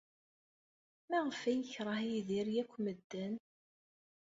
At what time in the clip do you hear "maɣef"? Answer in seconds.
1.09-1.41